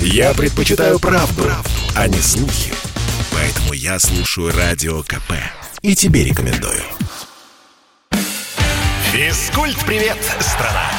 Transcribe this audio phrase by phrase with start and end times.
[0.00, 2.72] Я предпочитаю правду, правду, а не слухи.
[3.32, 5.32] Поэтому я слушаю Радио КП.
[5.82, 6.82] И тебе рекомендую.
[9.12, 10.90] Физкульт-привет, страна!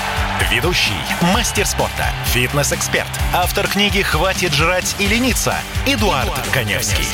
[0.52, 0.94] Ведущий,
[1.34, 5.56] мастер спорта, фитнес-эксперт, автор книги «Хватит жрать и лениться»
[5.86, 7.06] Эдуард, Эдуард Коневский.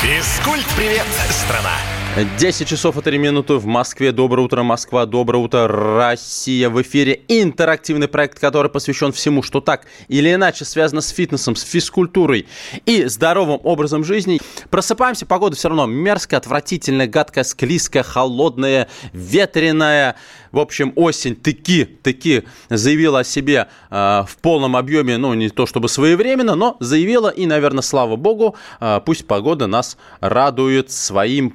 [0.00, 1.76] Физкульт-привет, страна!
[2.24, 4.10] 10 часов и 3 минуты в Москве.
[4.10, 5.06] Доброе утро, Москва.
[5.06, 6.68] Доброе утро, Россия.
[6.68, 11.62] В эфире интерактивный проект, который посвящен всему, что так или иначе связано с фитнесом, с
[11.62, 12.46] физкультурой
[12.86, 14.40] и здоровым образом жизни.
[14.70, 20.16] Просыпаемся, погода все равно мерзкая, отвратительная, гадкая, склизкая, холодная, ветреная.
[20.50, 25.66] В общем, осень таки, таки заявила о себе э, в полном объеме, ну, не то
[25.66, 31.50] чтобы своевременно, но заявила, и, наверное, слава богу, э, пусть погода нас радует своим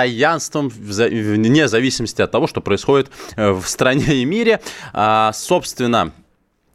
[0.00, 4.60] постоянством, вне зависимости от того, что происходит э, в стране и мире.
[4.92, 6.12] А, собственно,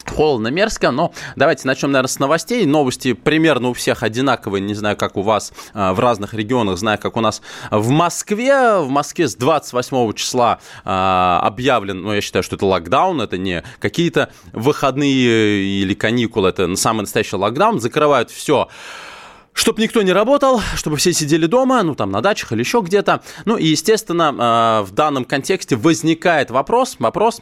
[0.08, 2.64] Холодно, мерзко, но давайте начнем, наверное, с новостей.
[2.68, 7.00] Новости примерно у всех одинаковые, не знаю, как у вас а, в разных регионах, знаю,
[7.00, 8.78] как у нас в Москве.
[8.82, 13.64] В Москве с 28 числа а, объявлен, ну, я считаю, что это локдаун, это не
[13.80, 17.80] какие-то выходные или каникулы, это самый настоящий локдаун.
[17.80, 18.70] Закрывают все
[19.56, 23.24] чтобы никто не работал, чтобы все сидели дома, ну, там, на дачах или еще где-то.
[23.46, 27.42] Ну, и, естественно, а, в данном контексте возникает вопрос, вопрос,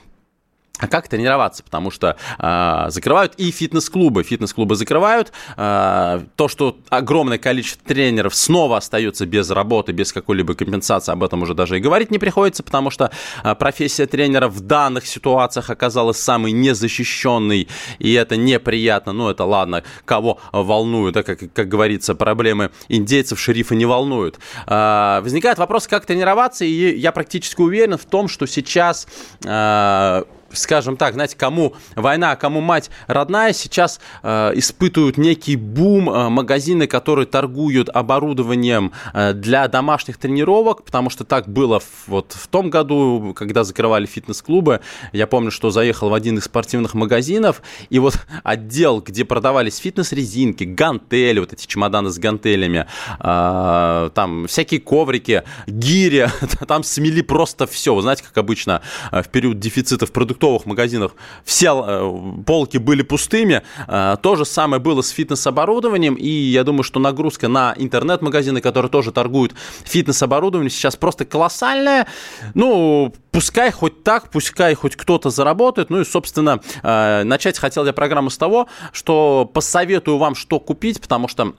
[0.80, 1.62] а как тренироваться?
[1.64, 4.24] Потому что э, закрывают и фитнес-клубы.
[4.24, 5.32] Фитнес-клубы закрывают.
[5.56, 11.44] Э, то, что огромное количество тренеров снова остается без работы, без какой-либо компенсации, об этом
[11.44, 13.12] уже даже и говорить не приходится, потому что
[13.44, 17.68] э, профессия тренера в данных ситуациях оказалась самой незащищенной,
[18.00, 19.14] и это неприятно.
[19.14, 24.40] Ну, это ладно, кого волнуют, да, как, как говорится, проблемы индейцев шерифа не волнуют.
[24.66, 29.08] Э, возникает вопрос, как тренироваться, и я практически уверен в том, что сейчас...
[29.46, 36.10] Э, скажем так, знаете, кому война, а кому мать родная, сейчас э, испытывают некий бум
[36.10, 42.34] э, магазины, которые торгуют оборудованием э, для домашних тренировок, потому что так было в, вот
[42.34, 44.82] в том году, когда закрывали фитнес-клубы.
[45.12, 50.64] Я помню, что заехал в один из спортивных магазинов, и вот отдел, где продавались фитнес-резинки,
[50.64, 52.86] гантели, вот эти чемоданы с гантелями,
[53.20, 56.28] э, там всякие коврики, гири,
[56.68, 57.96] там смели просто все.
[57.96, 58.82] Вы знаете, как обычно
[59.12, 61.16] э, в период дефицитов продуктов продуктовых магазинах
[61.46, 63.62] все э, полки были пустыми.
[63.88, 68.90] Э, то же самое было с фитнес-оборудованием, и я думаю, что нагрузка на интернет-магазины, которые
[68.90, 69.54] тоже торгуют
[69.86, 72.08] фитнес-оборудованием, сейчас просто колоссальная.
[72.56, 75.90] Ну, пускай хоть так, пускай хоть кто-то заработает.
[75.90, 81.00] Ну и, собственно, э, начать хотел я программу с того, что посоветую вам, что купить,
[81.00, 81.54] потому что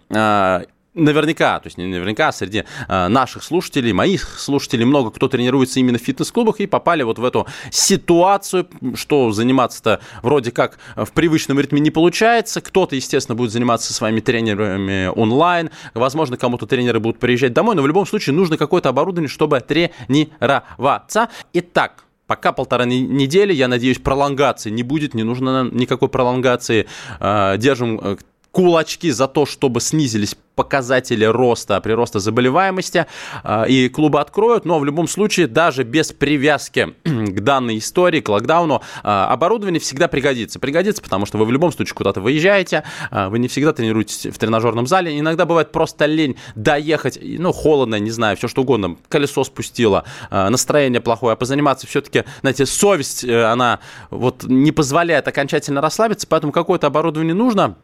[0.95, 5.81] наверняка, то есть не наверняка, а среди э, наших слушателей, моих слушателей, много кто тренируется
[5.81, 11.59] именно в фитнес-клубах и попали вот в эту ситуацию, что заниматься-то вроде как в привычном
[11.61, 12.61] ритме не получается.
[12.61, 15.71] Кто-то, естественно, будет заниматься своими тренерами онлайн.
[15.95, 21.29] Возможно, кому-то тренеры будут приезжать домой, но в любом случае нужно какое-то оборудование, чтобы тренироваться.
[21.53, 26.87] Итак, Пока полтора недели, я надеюсь, пролонгации не будет, не нужно никакой пролонгации.
[27.21, 28.17] Э, держим э,
[28.55, 33.07] кулачки за то, чтобы снизились показатели роста, прироста заболеваемости,
[33.43, 38.29] а, и клубы откроют, но в любом случае, даже без привязки к данной истории, к
[38.29, 40.61] локдауну, а, оборудование всегда пригодится.
[40.61, 44.39] Пригодится, потому что вы в любом случае куда-то выезжаете, а, вы не всегда тренируетесь в
[44.39, 49.43] тренажерном зале, иногда бывает просто лень доехать, ну, холодно, не знаю, все что угодно, колесо
[49.43, 56.29] спустило, настроение плохое, а позаниматься все-таки, знаете, совесть, э, она вот не позволяет окончательно расслабиться,
[56.29, 57.77] поэтому какое-то оборудование нужно,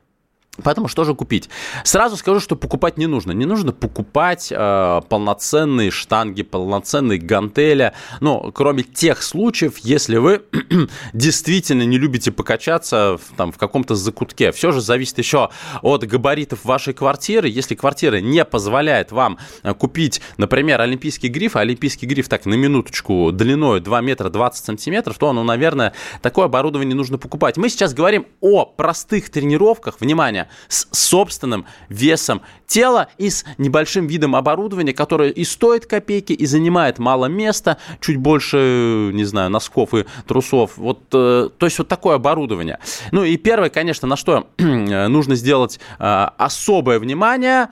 [0.63, 1.49] Поэтому что же купить?
[1.85, 3.33] Сразу скажу, что покупать не нужно.
[3.33, 7.93] Не нужно покупать э, полноценные штанги, полноценные гантели.
[8.21, 10.43] Ну, кроме тех случаев, если вы
[11.13, 14.53] действительно не любите покачаться там, в каком-то закутке.
[14.53, 15.51] Все же зависит еще
[15.83, 17.49] от габаритов вашей квартиры.
[17.49, 22.55] Если квартира не позволяет вам э, купить, например, олимпийский гриф, а олимпийский гриф так на
[22.55, 27.57] минуточку длиной 2 метра 20 сантиметров, то, ну, наверное, такое оборудование нужно покупать.
[27.57, 30.01] Мы сейчас говорим о простых тренировках.
[30.01, 30.49] Внимание!
[30.69, 36.99] С собственным весом тела и с небольшим видом оборудования, которое и стоит копейки, и занимает
[36.99, 40.77] мало места, чуть больше, не знаю, носков и трусов.
[40.77, 42.79] Вот, э, то есть вот такое оборудование.
[43.11, 47.69] Ну и первое, конечно, на что нужно сделать э, особое внимание,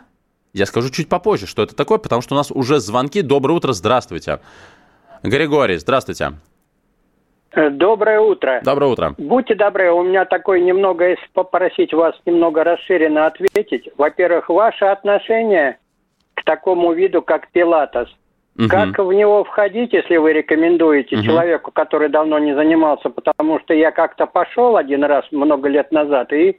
[0.52, 3.22] я скажу чуть попозже, что это такое, потому что у нас уже звонки.
[3.22, 4.40] Доброе утро, здравствуйте.
[5.22, 6.34] Григорий, здравствуйте.
[7.52, 8.60] Э, доброе утро.
[8.62, 9.14] Доброе утро.
[9.16, 13.88] Будьте добры, у меня такое немного, если попросить вас немного расширенно ответить.
[13.96, 15.78] Во-первых, ваше отношение
[16.34, 18.08] к такому виду, как пилатес.
[18.58, 18.68] Угу.
[18.68, 21.24] Как в него входить, если вы рекомендуете угу.
[21.24, 26.32] человеку, который давно не занимался, потому что я как-то пошел один раз много лет назад
[26.32, 26.58] и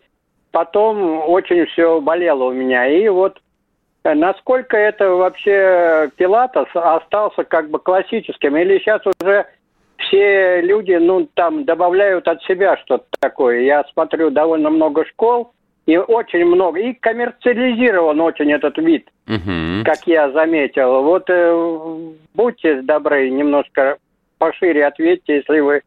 [0.52, 2.88] потом очень все болело у меня.
[2.88, 3.40] И вот
[4.06, 8.58] э, насколько это вообще Пилатес остался как бы классическим?
[8.58, 9.46] Или сейчас уже
[10.10, 13.62] все люди, ну, там, добавляют от себя что-то такое.
[13.62, 15.54] Я смотрю довольно много школ,
[15.86, 16.80] и очень много.
[16.80, 19.84] И коммерциализирован очень этот вид, угу.
[19.86, 21.04] как я заметил.
[21.04, 21.98] Вот э,
[22.34, 23.98] будьте добры, немножко
[24.38, 25.82] пошире ответьте, если вы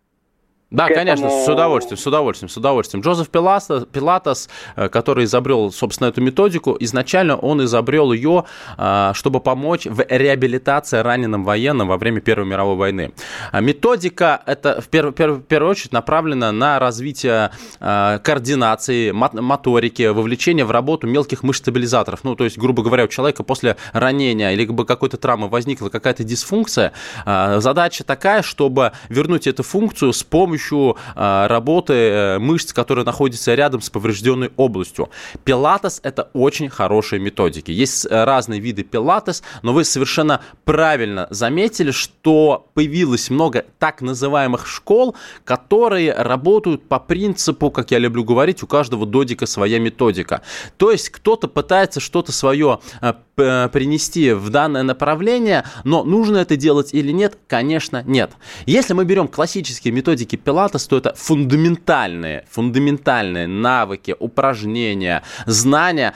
[0.73, 0.99] да, этому...
[0.99, 3.03] конечно, с удовольствием, с удовольствием, с удовольствием.
[3.03, 8.45] Джозеф Пилатос, Пилатос, э, который изобрел, собственно, эту методику, изначально он изобрел ее,
[8.79, 13.13] э, чтобы помочь в реабилитации раненым военным во время Первой мировой войны.
[13.51, 20.65] А методика это в первую, в первую очередь направлена на развитие э, координации, моторики, вовлечение
[20.65, 22.25] в работу мелких мышц-стабилизаторов.
[22.25, 26.93] Ну, то есть, грубо говоря, у человека после ранения или какой-то травмы возникла какая-то дисфункция.
[27.27, 33.55] Задача такая, чтобы вернуть эту функцию с помощью помощью а, работы э, мышц, которые находятся
[33.55, 35.11] рядом с поврежденной областью.
[35.45, 37.71] Пилатес– это очень хорошие методики.
[37.71, 44.67] Есть э, разные виды пилатес, но вы совершенно правильно заметили, что появилось много так называемых
[44.67, 50.43] школ, которые работают по принципу, как я люблю говорить, у каждого додика своя методика.
[50.77, 56.95] То есть кто-то пытается что-то свое э, принести в данное направление, но нужно это делать
[56.95, 57.39] или нет?
[57.49, 58.33] Конечно, нет.
[58.67, 66.13] Если мы берем классические методики пилатес, то это фундаментальные, фундаментальные навыки, упражнения, знания,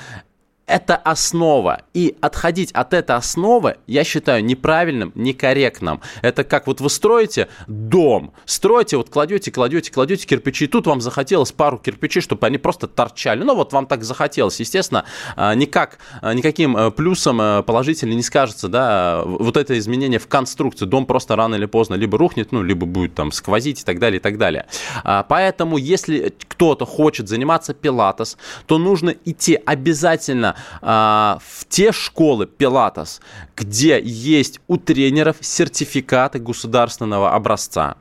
[0.67, 1.83] это основа.
[1.95, 6.01] И отходить от этой основы, я считаю, неправильным, некорректным.
[6.23, 11.01] Это как вот вы строите дом, строите, вот кладете, кладете, кладете кирпичи, и тут вам
[11.01, 13.43] захотелось пару кирпичей, чтобы они просто торчали.
[13.45, 14.59] Ну вот вам так захотелось.
[14.59, 15.05] Естественно,
[15.37, 20.27] а, никак, а, никаким э, плюсом э, положительно не скажется, да, вот это изменение в
[20.27, 20.85] конструкции.
[20.85, 24.19] Дом просто рано или поздно либо рухнет, ну, либо будет там сквозить и так далее,
[24.19, 24.67] и так далее.
[25.05, 28.37] А, поэтому, если кто-то хочет заниматься пилатес,
[28.67, 33.21] то нужно идти обязательно а, в те школы Пилатес,
[33.57, 37.97] где есть у тренеров сертификаты государственного образца.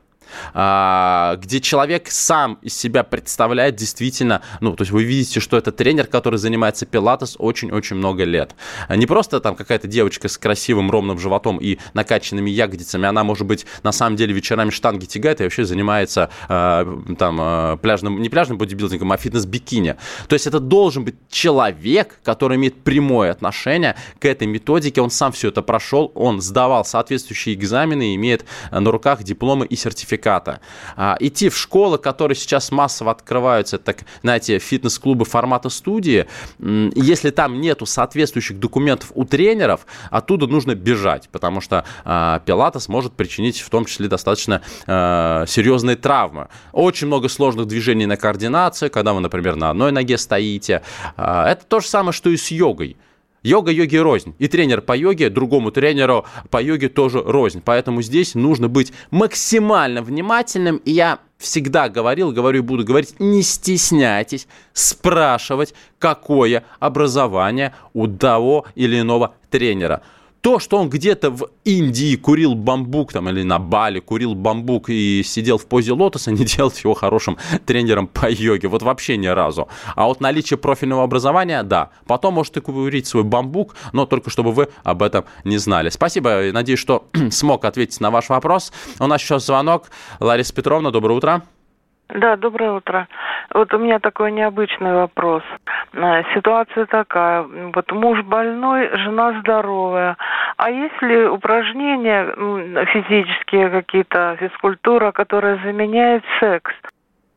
[0.54, 5.72] А, где человек сам из себя представляет действительно, ну, то есть вы видите, что это
[5.72, 8.54] тренер, который занимается пилатес очень-очень много лет.
[8.88, 13.66] Не просто там какая-то девочка с красивым ровным животом и накачанными ягодицами, она, может быть,
[13.82, 18.58] на самом деле вечерами штанги тягает и вообще занимается э, там э, пляжным, не пляжным
[18.58, 19.96] бодибилдингом, а фитнес-бикини.
[20.28, 25.32] То есть это должен быть человек, который имеет прямое отношение к этой методике, он сам
[25.32, 30.60] все это прошел, он сдавал соответствующие экзамены, имеет на руках дипломы и сертификаты сертификата.
[30.96, 36.26] А, идти в школы, которые сейчас массово открываются, так, знаете, фитнес-клубы формата студии,
[36.58, 43.12] если там нету соответствующих документов у тренеров, оттуда нужно бежать, потому что а, пилатес может
[43.12, 46.48] причинить в том числе достаточно а, серьезные травмы.
[46.72, 50.82] Очень много сложных движений на координацию, когда вы, например, на одной ноге стоите.
[51.16, 52.96] А, это то же самое, что и с йогой.
[53.46, 54.34] Йога йоги рознь.
[54.40, 57.62] И тренер по йоге другому тренеру по йоге тоже рознь.
[57.64, 60.80] Поэтому здесь нужно быть максимально внимательным.
[60.84, 68.66] И я всегда говорил, говорю и буду говорить, не стесняйтесь спрашивать, какое образование у того
[68.74, 70.02] или иного тренера.
[70.46, 75.24] То, что он где-то в Индии курил бамбук там, или на Бали курил бамбук и
[75.24, 78.68] сидел в позе лотоса, не делает его хорошим тренером по йоге.
[78.68, 79.66] Вот вообще ни разу.
[79.96, 81.90] А вот наличие профильного образования, да.
[82.06, 85.88] Потом можете курить свой бамбук, но только чтобы вы об этом не знали.
[85.88, 86.52] Спасибо.
[86.52, 88.72] Надеюсь, что смог ответить на ваш вопрос.
[89.00, 89.90] У нас еще звонок.
[90.20, 91.42] Лариса Петровна, доброе утро.
[92.08, 93.08] Да, доброе утро.
[93.52, 95.42] Вот у меня такой необычный вопрос.
[95.92, 97.42] Э, ситуация такая.
[97.42, 100.16] Вот муж больной, жена здоровая.
[100.56, 102.26] А есть ли упражнения
[102.92, 106.72] физические какие-то, физкультура, которая заменяет секс?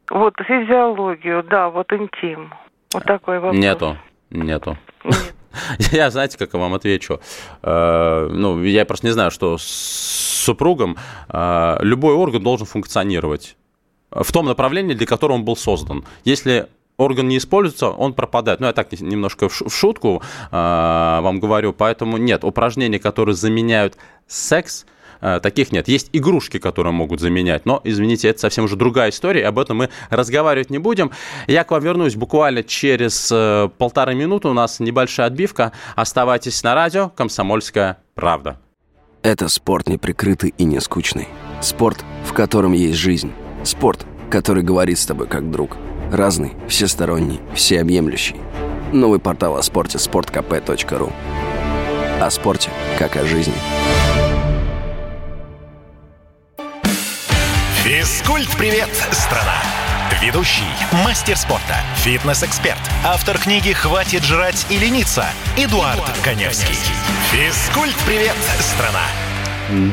[0.09, 2.53] Вот физиологию, да, вот интим.
[2.93, 3.59] Вот такой вопрос.
[3.59, 3.97] Нету,
[4.29, 4.77] нету.
[5.03, 5.35] Нет.
[5.91, 7.19] Я, знаете, как я вам отвечу?
[7.63, 9.63] Э, ну, я просто не знаю, что с
[10.45, 10.95] супругом
[11.27, 13.57] э, любой орган должен функционировать
[14.11, 16.05] в том направлении, для которого он был создан.
[16.23, 16.67] Если
[16.99, 18.59] орган не используется, он пропадает.
[18.59, 23.95] Ну, я так немножко в шутку э, вам говорю, поэтому нет, упражнений, которые заменяют
[24.27, 24.85] секс,
[25.21, 25.87] э, таких нет.
[25.87, 29.89] Есть игрушки, которые могут заменять, но, извините, это совсем уже другая история, об этом мы
[30.09, 31.11] разговаривать не будем.
[31.47, 35.71] Я к вам вернусь буквально через э, полторы минуты, у нас небольшая отбивка.
[35.95, 38.59] Оставайтесь на радио «Комсомольская правда».
[39.21, 41.27] Это спорт неприкрытый и не скучный.
[41.61, 43.33] Спорт, в котором есть жизнь.
[43.63, 45.77] Спорт, который говорит с тобой как друг.
[46.11, 48.37] Разный, всесторонний, всеобъемлющий.
[48.91, 51.11] Новый портал о спорте– sportkp.ru
[52.19, 53.53] О спорте, как о жизни.
[57.83, 59.61] Физкульт-привет, страна!
[60.21, 60.63] Ведущий,
[61.05, 65.25] мастер спорта, фитнес-эксперт, автор книги «Хватит жрать и лениться»
[65.55, 66.75] Эдуард, Эдуард Коневский.
[67.31, 69.28] Физкульт-привет, страна!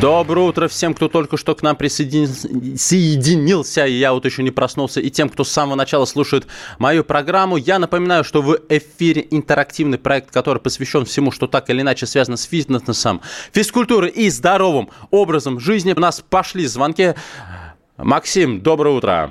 [0.00, 5.02] Доброе утро всем, кто только что к нам присоединился, и я вот еще не проснулся,
[5.02, 6.46] и тем, кто с самого начала слушает
[6.78, 7.58] мою программу.
[7.58, 12.38] Я напоминаю, что в эфире интерактивный проект, который посвящен всему, что так или иначе связано
[12.38, 13.20] с фитнесом,
[13.52, 15.92] физкультурой и здоровым образом жизни.
[15.94, 17.12] У нас пошли звонки.
[17.98, 19.30] Максим, доброе утро.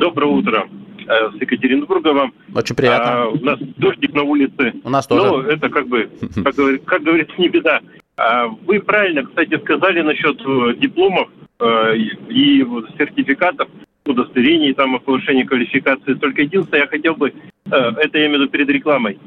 [0.00, 0.66] Доброе утро.
[1.08, 2.32] Э, с Екатеринбурга вам.
[2.54, 3.22] Очень приятно.
[3.22, 4.74] А, у нас дождик на улице.
[4.82, 5.26] У нас тоже.
[5.26, 6.10] Ну, это как бы,
[6.44, 7.80] как, как говорится, не беда.
[8.16, 11.28] А, вы правильно, кстати, сказали насчет э, дипломов
[11.60, 11.96] э,
[12.28, 12.64] и
[12.98, 13.68] сертификатов,
[14.04, 16.14] удостоверений там о повышении квалификации.
[16.14, 17.32] Только единственное, я хотел бы,
[17.66, 19.18] это я имею в виду перед рекламой,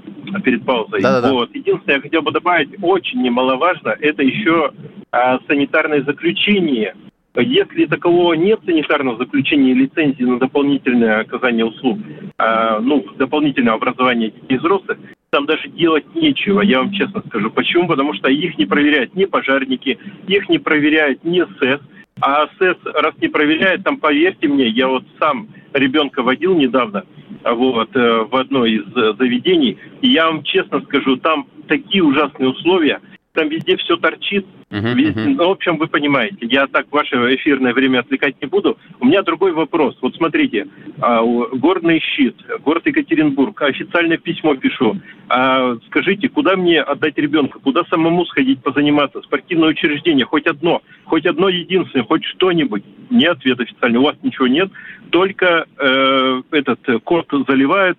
[0.43, 1.01] перед паузой.
[1.01, 1.33] Да-да-да.
[1.33, 1.53] Вот.
[1.53, 4.71] Единственное, я хотел бы добавить, очень немаловажно, это еще
[5.11, 6.95] а, санитарное заключение–
[7.39, 11.99] если такового нет санитарного заключения и лицензии на дополнительное оказание услуг,
[12.37, 14.97] э, ну, дополнительное образование детей и взрослых,
[15.29, 17.51] там даже делать нечего, я вам честно скажу.
[17.51, 17.87] Почему?
[17.87, 21.81] Потому что их не проверяют ни пожарники, их не проверяет ни СЭС,
[22.21, 27.03] а СЭС, раз не проверяет, там, поверьте мне, я вот сам ребенка водил недавно,
[27.43, 32.49] вот, э, в одно из э, заведений, и я вам честно скажу, там такие ужасные
[32.49, 32.99] условия,
[33.33, 35.33] там везде все торчит, Uh-huh, uh-huh.
[35.35, 38.77] Ну, в общем, вы понимаете, я так ваше эфирное время отвлекать не буду.
[38.99, 39.97] У меня другой вопрос.
[39.99, 40.67] Вот смотрите,
[41.01, 44.95] а, горный щит, город Екатеринбург, официальное письмо пишу.
[45.27, 47.57] А, скажите, куда мне отдать ребенка?
[47.57, 49.21] Куда самому сходить позаниматься?
[49.23, 52.83] Спортивное учреждение, хоть одно, хоть одно единственное, хоть что-нибудь.
[53.09, 54.69] Не ответ официальный, у вас ничего нет.
[55.09, 57.97] Только э, этот код заливают,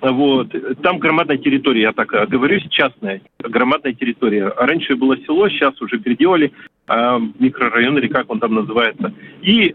[0.00, 0.54] вот.
[0.82, 4.52] Там громадная территория, я так говорю, частная громадная территория.
[4.56, 6.52] Раньше было село, сейчас уже переделали
[6.88, 9.12] э, микрорайон или как он там называется.
[9.42, 9.74] И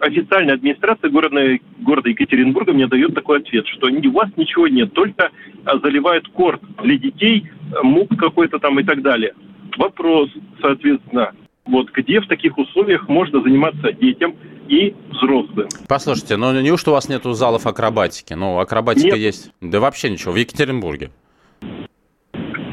[0.00, 1.40] официальная администрация города,
[1.80, 5.30] города Екатеринбурга мне дает такой ответ, что у вас ничего нет, только
[5.64, 7.48] а, заливают корт для детей,
[7.82, 9.34] мук какой-то там и так далее.
[9.76, 10.30] Вопрос,
[10.60, 11.32] соответственно,
[11.66, 14.34] вот где в таких условиях можно заниматься детям
[14.68, 15.68] и взрослым.
[15.88, 18.34] Послушайте, ну неужто у вас нету залов акробатики?
[18.34, 19.18] Ну, акробатика нет.
[19.18, 19.52] есть.
[19.60, 21.10] Да вообще ничего, в Екатеринбурге.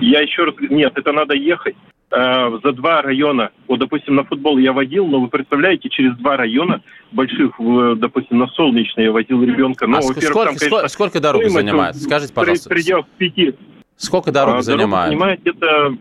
[0.02, 1.76] Я еще раз нет, это надо ехать
[2.12, 3.52] э, за два района.
[3.68, 6.82] Вот, допустим, на футбол я водил, но вы представляете, через два района
[7.12, 7.54] больших,
[7.98, 9.88] допустим, на солнечный я водил ребенка.
[9.88, 11.96] Ну, а сколько, там, конечно, сколько дорога занимает?
[11.96, 12.70] Скажите, пожалуйста.
[12.70, 13.54] При, пределах пяти.
[13.96, 15.12] Сколько дорога а, занимает?
[15.12, 15.98] Дорога занимает где-то,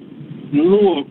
[0.53, 1.07] ну,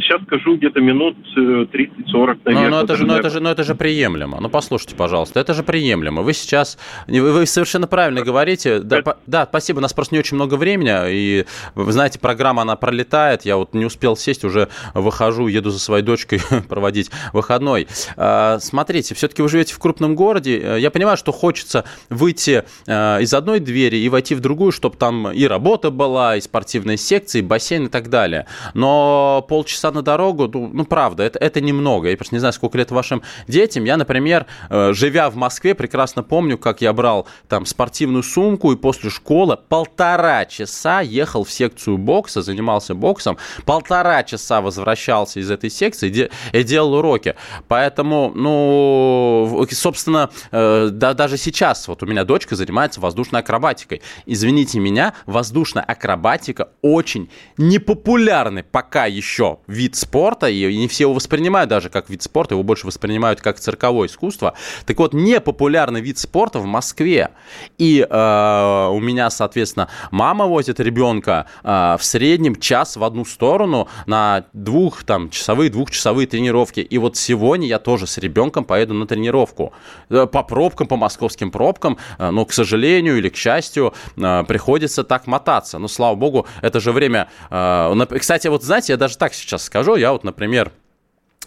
[0.00, 2.68] Сейчас скажу где-то минут 30-40, наверное.
[2.68, 4.40] Но, но, это же, но, это же, но это же приемлемо.
[4.40, 6.22] Ну, послушайте, пожалуйста, это же приемлемо.
[6.22, 8.80] Вы сейчас, вы, вы совершенно правильно говорите.
[8.80, 12.62] Да, по, да, спасибо, у нас просто не очень много времени, и, вы знаете, программа,
[12.62, 13.44] она пролетает.
[13.44, 17.88] Я вот не успел сесть, уже выхожу, еду за своей дочкой проводить выходной.
[18.16, 20.78] А, смотрите, все-таки вы живете в крупном городе.
[20.78, 25.30] Я понимаю, что хочется выйти а, из одной двери и войти в другую, чтобы там
[25.30, 28.46] и работа была, и спортивные секции, и бассейн и так далее.
[28.74, 32.08] Но полчаса часа на дорогу, ну, ну правда, это, это немного.
[32.10, 33.84] Я просто не знаю, сколько лет вашим детям.
[33.84, 38.76] Я, например, э, живя в Москве, прекрасно помню, как я брал там спортивную сумку и
[38.76, 45.70] после школы полтора часа ехал в секцию бокса, занимался боксом, полтора часа возвращался из этой
[45.70, 47.34] секции и делал уроки.
[47.68, 54.02] Поэтому, ну, собственно, э, да, даже сейчас вот у меня дочка занимается воздушной акробатикой.
[54.26, 61.70] Извините меня, воздушная акробатика очень непопулярный пока еще вид спорта, и не все его воспринимают
[61.70, 64.54] даже как вид спорта, его больше воспринимают как цирковое искусство.
[64.86, 67.30] Так вот, непопулярный вид спорта в Москве.
[67.78, 73.88] И э, у меня, соответственно, мама возит ребенка э, в среднем час в одну сторону
[74.06, 76.80] на двух, там, часовые, двухчасовые тренировки.
[76.80, 79.72] И вот сегодня я тоже с ребенком поеду на тренировку.
[80.08, 85.04] Э, по пробкам, по московским пробкам, э, но, к сожалению или к счастью, э, приходится
[85.04, 85.78] так мотаться.
[85.78, 87.28] Но, слава богу, это же время...
[87.50, 89.96] Э, кстати, вот знаете, я даже так сейчас скажу.
[89.96, 90.72] Я вот, например,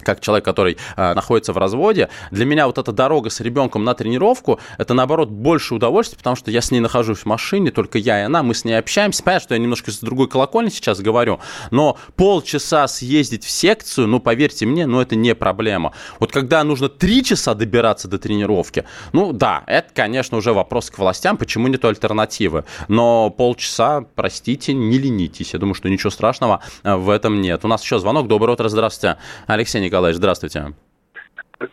[0.04, 3.94] как человек, который э, находится в разводе, для меня вот эта дорога с ребенком на
[3.94, 8.22] тренировку, это наоборот больше удовольствия, потому что я с ней нахожусь в машине, только я
[8.22, 9.24] и она, мы с ней общаемся.
[9.24, 11.40] Понятно, что я немножко с другой колокольни сейчас говорю,
[11.72, 15.94] но полчаса съездить в секцию, ну, поверьте мне, ну, это не проблема.
[16.20, 20.98] Вот когда нужно три часа добираться до тренировки, ну, да, это, конечно, уже вопрос к
[20.98, 22.66] властям, почему нету альтернативы.
[22.88, 25.54] Но полчаса, простите, не ленитесь.
[25.54, 27.64] Я думаю, что ничего страшного э, в этом нет.
[27.66, 28.28] У нас еще звонок.
[28.28, 29.18] Доброе утро, здравствуйте.
[29.48, 30.66] Алексей Николаевич, здравствуйте.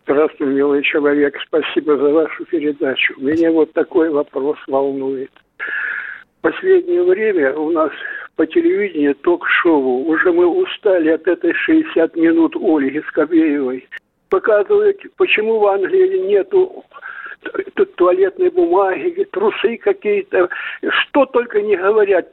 [0.04, 1.37] Здравствуй, милый человек.
[1.46, 3.12] Спасибо за вашу передачу.
[3.18, 5.30] Меня вот такой вопрос волнует.
[5.58, 7.90] В последнее время у нас
[8.37, 10.06] по телевидению ток-шоу.
[10.06, 13.87] Уже мы устали от этой 60 минут Ольги Скобеевой.
[14.30, 16.87] Показывают, почему в Англии нету
[17.97, 20.49] туалетной бумаги, трусы какие-то,
[21.00, 22.26] что только не говорят.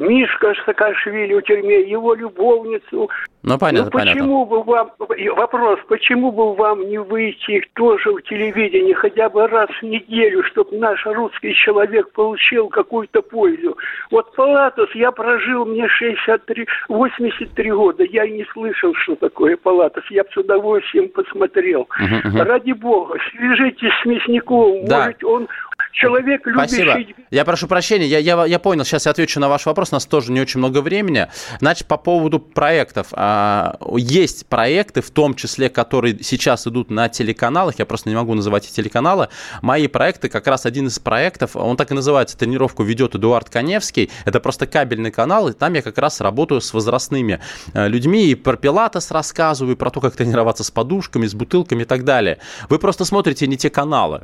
[0.00, 3.10] Мишка Саакашвили в тюрьме, его любовницу.
[3.44, 4.46] Ну, понятно, ну, почему понятно.
[4.46, 4.92] бы вам,
[5.36, 10.76] вопрос, почему бы вам не выйти тоже в телевидении хотя бы раз в неделю, чтобы
[10.76, 13.76] наш русский человек получил какую-то пользу?
[14.12, 20.04] Вот Палатос я прожил, мне 63, 83 года, я и не слышал, что такое Палатос,
[20.10, 21.88] я бы с удовольствием посмотрел.
[22.00, 22.44] Uh-huh, uh-huh.
[22.44, 24.06] Ради бога, свяжитесь с
[24.52, 24.98] Мясниковым, да.
[25.06, 25.48] может он
[25.92, 26.68] человек любящий...
[26.68, 26.98] Спасибо.
[27.30, 30.06] Я прошу прощения, я, я, я понял, сейчас я отвечу на ваш вопрос, у нас
[30.06, 31.28] тоже не очень много времени.
[31.60, 33.08] Значит, по поводу проектов.
[33.12, 38.34] А, есть проекты, в том числе, которые сейчас идут на телеканалах, я просто не могу
[38.34, 39.28] называть эти телеканалы.
[39.60, 44.10] Мои проекты, как раз один из проектов, он так и называется, тренировку ведет Эдуард Коневский,
[44.24, 47.40] это просто кабельный канал, и там я как раз работаю с возрастными
[47.74, 51.82] э, людьми, и про пилатес рассказываю, и про то, как тренироваться с подушками, с бутылками
[51.82, 52.38] и так далее.
[52.68, 54.22] Вы просто смотрите не те каналы.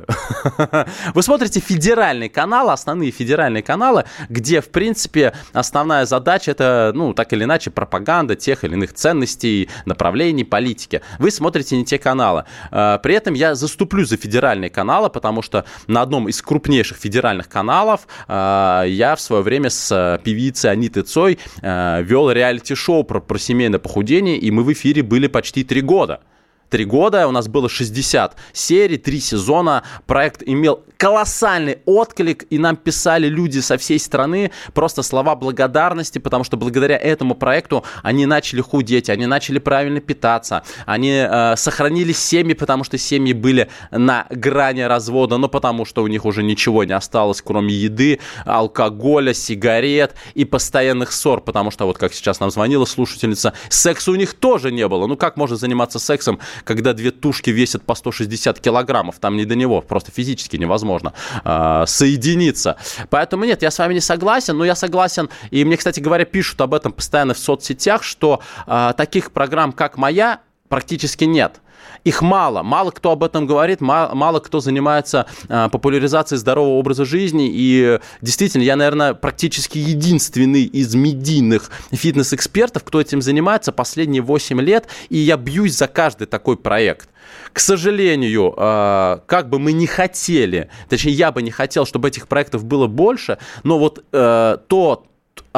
[1.13, 7.33] Вы смотрите федеральные каналы, основные федеральные каналы, где, в принципе, основная задача это, ну, так
[7.33, 11.01] или иначе, пропаганда тех или иных ценностей, направлений, политики.
[11.19, 12.45] Вы смотрите не те каналы.
[12.71, 17.49] Э, при этом я заступлю за федеральные каналы, потому что на одном из крупнейших федеральных
[17.49, 23.37] каналов э, я в свое время с певицей Анитой Цой э, вел реалити-шоу про, про
[23.37, 26.21] семейное похудение, и мы в эфире были почти три года
[26.69, 29.83] три года, у нас было 60 серий, три сезона.
[30.05, 36.43] Проект имел колоссальный отклик, и нам писали люди со всей страны просто слова благодарности, потому
[36.43, 42.53] что благодаря этому проекту они начали худеть, они начали правильно питаться, они э, сохранили семьи,
[42.53, 46.93] потому что семьи были на грани развода, но потому что у них уже ничего не
[46.93, 52.85] осталось, кроме еды, алкоголя, сигарет и постоянных ссор, потому что вот как сейчас нам звонила
[52.85, 55.07] слушательница, секса у них тоже не было.
[55.07, 59.55] Ну как можно заниматься сексом, когда две тушки весят по 160 килограммов, там не до
[59.55, 61.13] него, просто физически невозможно
[61.43, 62.77] э, соединиться.
[63.09, 66.61] Поэтому нет, я с вами не согласен, но я согласен, и мне, кстати говоря, пишут
[66.61, 71.61] об этом постоянно в соцсетях, что э, таких программ, как моя, практически нет.
[72.03, 77.05] Их мало, мало кто об этом говорит, мало, мало кто занимается э, популяризацией здорового образа
[77.05, 77.49] жизни.
[77.51, 84.87] И действительно, я, наверное, практически единственный из медийных фитнес-экспертов, кто этим занимается последние 8 лет.
[85.09, 87.09] И я бьюсь за каждый такой проект.
[87.53, 92.27] К сожалению, э, как бы мы не хотели, точнее, я бы не хотел, чтобы этих
[92.27, 95.03] проектов было больше, но вот э, то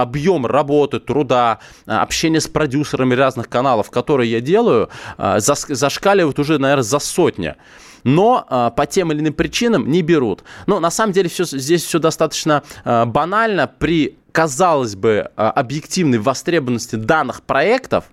[0.02, 6.58] объем работы, труда, э, общения с продюсерами разных каналов, которые я делаю, э, зашкаливают уже,
[6.58, 7.58] наверное, за сотня
[8.04, 10.44] но э, по тем или иным причинам не берут.
[10.66, 13.68] Но на самом деле все, здесь все достаточно банально.
[13.68, 18.06] При, казалось бы, объективной востребованности данных проектов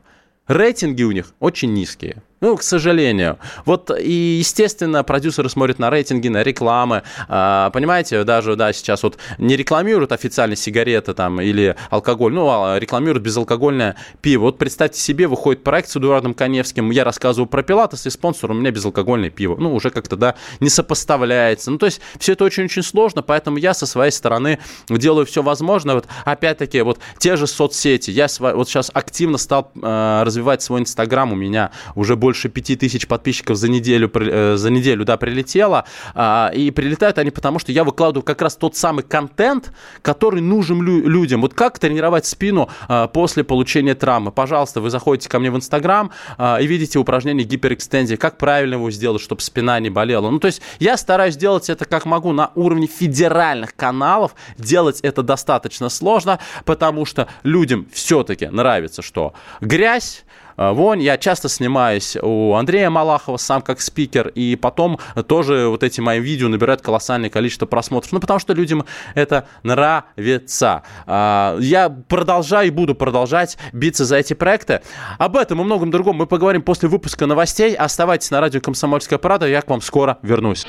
[0.47, 2.23] рейтинги у них очень низкие.
[2.41, 3.39] Ну, к сожалению.
[3.65, 7.03] Вот и, естественно, продюсеры смотрят на рейтинги, на рекламы.
[7.29, 12.79] А, понимаете, даже, да, сейчас вот не рекламируют официально сигареты там или алкоголь, ну, а
[12.79, 14.43] рекламируют безалкогольное пиво.
[14.43, 18.55] Вот представьте себе, выходит проект с Эдуардом Коневским, я рассказываю про Пилатес, и спонсор у
[18.55, 19.57] меня безалкогольное пиво.
[19.59, 21.73] Ну, уже как-то, да, не сопоставляется.
[21.73, 25.97] Ну, то есть все это очень-очень сложно, поэтому я со своей стороны делаю все возможное.
[25.97, 28.13] Вот опять-таки, вот те же соцсети.
[28.13, 33.07] Я вот сейчас активно стал э, развивать свой Инстаграм, у меня уже больше больше 5000
[33.07, 35.87] подписчиков за неделю, э, за неделю да, прилетело.
[36.15, 40.83] А, и прилетают они потому, что я выкладываю как раз тот самый контент, который нужен
[40.83, 41.41] людям.
[41.41, 44.31] Вот как тренировать спину а, после получения травмы.
[44.31, 48.17] Пожалуйста, вы заходите ко мне в Инстаграм а, и видите упражнение гиперэкстензии.
[48.17, 50.29] Как правильно его сделать, чтобы спина не болела.
[50.29, 54.35] Ну, то есть я стараюсь делать это как могу на уровне федеральных каналов.
[54.59, 60.25] Делать это достаточно сложно, потому что людям все-таки нравится, что грязь,
[60.59, 61.01] Э, вонь.
[61.01, 66.21] Я часто снимаюсь у Андрея Малахова сам как спикер, и потом тоже вот эти мои
[66.21, 68.13] видео набирают колоссальное количество просмотров.
[68.13, 70.83] Ну, потому что людям это нравится.
[71.07, 74.83] А, я продолжаю и буду продолжать биться за эти проекты.
[75.19, 77.75] Об этом и многом другом мы поговорим после выпуска новостей.
[77.75, 79.47] Оставайтесь на радио «Комсомольская правда».
[79.47, 80.67] Я к вам скоро вернусь.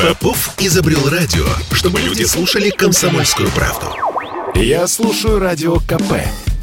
[0.00, 3.86] Попов изобрел радио, чтобы люди слушали комсомольскую правду.
[4.54, 6.12] Я слушаю радио КП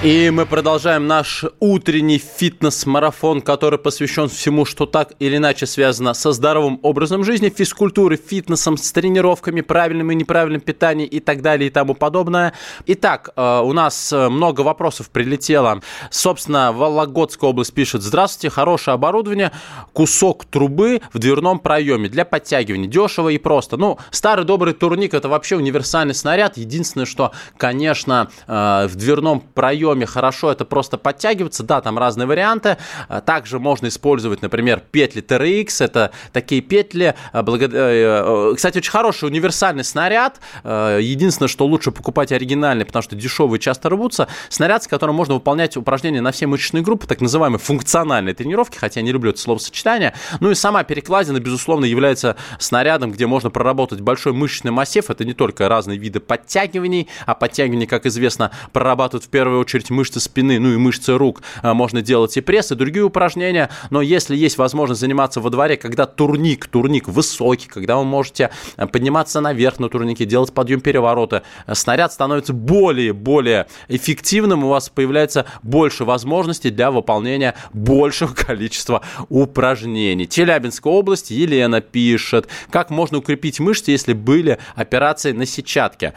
[0.00, 6.30] И мы продолжаем наш утренний фитнес-марафон, который посвящен всему, что так или иначе связано со
[6.30, 11.70] здоровым образом жизни, физкультурой, фитнесом, с тренировками, правильным и неправильным питанием и так далее и
[11.70, 12.52] тому подобное.
[12.86, 15.80] Итак, э, у нас э, много вопросов прилетело.
[16.12, 19.50] Собственно, Вологодская область пишет, здравствуйте, хорошее оборудование,
[19.94, 23.76] кусок трубы в дверном проеме для подтягивания, дешево и просто.
[23.76, 26.56] Ну, старый добрый турник это вообще универсальный снаряд.
[26.56, 31.62] Единственное, что, конечно, э, в дверном проеме объеме хорошо это просто подтягиваться.
[31.62, 32.78] Да, там разные варианты.
[33.08, 35.84] А, также можно использовать, например, петли TRX.
[35.84, 37.14] Это такие петли.
[37.32, 40.40] А, э, э, кстати, очень хороший универсальный снаряд.
[40.64, 44.28] А, единственное, что лучше покупать оригинальный, потому что дешевые часто рвутся.
[44.48, 49.00] Снаряд, с которым можно выполнять упражнения на все мышечные группы, так называемые функциональные тренировки, хотя
[49.00, 50.14] я не люблю это словосочетание.
[50.40, 55.08] Ну и сама перекладина, безусловно, является снарядом, где можно проработать большой мышечный массив.
[55.08, 59.90] Это не только разные виды подтягиваний, а подтягивания, как известно, прорабатывают в первую очередь очередь
[59.90, 61.42] мышцы спины, ну и мышцы рук.
[61.62, 63.70] А, можно делать и пресс, и другие упражнения.
[63.90, 68.86] Но если есть возможность заниматься во дворе, когда турник, турник высокий, когда вы можете а,
[68.86, 75.46] подниматься наверх на турнике, делать подъем переворота, а, снаряд становится более-более эффективным, у вас появляется
[75.62, 80.28] больше возможностей для выполнения большего количества упражнений.
[80.28, 86.14] Челябинская область, Елена пишет, как можно укрепить мышцы, если были операции на сетчатке.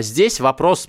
[0.00, 0.88] Здесь вопрос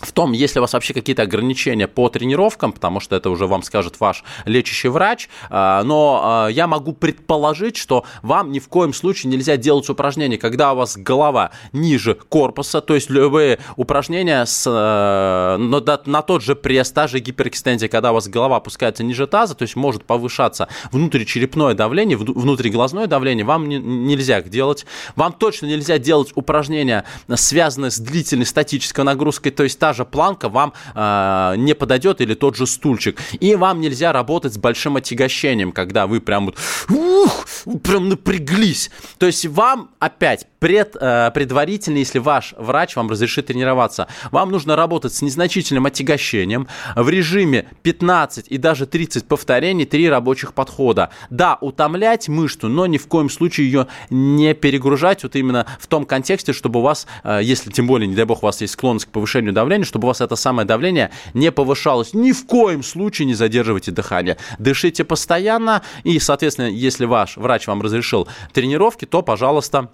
[0.00, 3.62] в том, если у вас вообще какие-то ограничения по тренировкам, потому что это уже вам
[3.62, 8.92] скажет ваш лечащий врач, а, но а, я могу предположить, что вам ни в коем
[8.92, 14.64] случае нельзя делать упражнения, когда у вас голова ниже корпуса, то есть любые упражнения с,
[14.66, 19.54] э, на тот же пресс, та же гиперэкстензия, когда у вас голова опускается ниже таза,
[19.54, 24.86] то есть может повышаться внутричерепное давление, внутриглазное давление, вам нельзя их делать.
[25.16, 30.48] Вам точно нельзя делать упражнения, связанные с длительной статической нагрузкой, то есть та же планка
[30.48, 33.20] вам э, не подойдет или тот же стульчик.
[33.40, 37.46] И вам нельзя работать с большим отягощением, когда вы прям вот ух,
[37.82, 38.90] прям напряглись.
[39.18, 44.76] То есть вам опять пред, э, предварительно, если ваш врач вам разрешит тренироваться, вам нужно
[44.76, 51.10] работать с незначительным отягощением в режиме 15 и даже 30 повторений, 3 рабочих подхода.
[51.30, 56.04] Да, утомлять мышцу, но ни в коем случае ее не перегружать вот именно в том
[56.04, 59.06] контексте, чтобы у вас, э, если тем более, не дай бог, у вас есть склонность
[59.06, 62.12] к повышению давления, чтобы у вас это самое давление не повышалось.
[62.12, 64.36] Ни в коем случае не задерживайте дыхание.
[64.58, 69.88] Дышите постоянно и, соответственно, если ваш врач вам разрешил тренировки, то, пожалуйста,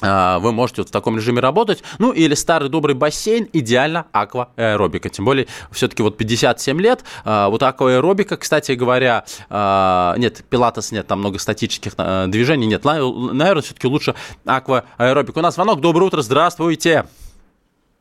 [0.00, 1.82] вы можете вот в таком режиме работать.
[1.98, 5.08] Ну, или старый добрый бассейн, идеально акваэробика.
[5.08, 7.04] Тем более, все-таки вот 57 лет.
[7.24, 11.94] А, вот акваэробика, кстати говоря, а, нет, пилатес нет, там много статических
[12.30, 12.84] движений нет.
[12.84, 15.38] Наверное, все-таки лучше акваэробика.
[15.38, 15.80] У нас звонок.
[15.80, 17.06] Доброе утро, здравствуйте.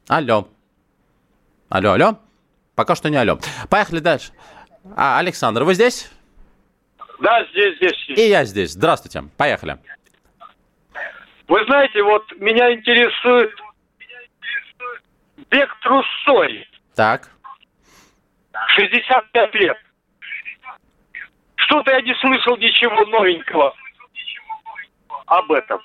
[0.08, 0.48] Алло.
[1.70, 2.18] Алло, алло.
[2.76, 3.40] Пока что не алло.
[3.70, 4.32] Поехали дальше.
[4.96, 6.10] А, Александр, вы здесь?
[7.22, 8.18] Да, здесь, здесь.
[8.18, 8.72] И я здесь.
[8.72, 9.26] Здравствуйте.
[9.36, 9.78] Поехали.
[11.50, 13.52] Вы знаете, вот меня интересует
[15.50, 16.70] бег трусой.
[16.96, 17.28] Так.
[18.76, 19.78] 65 лет.
[21.56, 23.74] Что-то я не слышал ничего новенького
[25.26, 25.82] об этом.